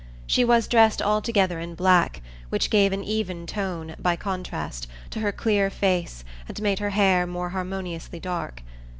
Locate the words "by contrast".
3.99-4.87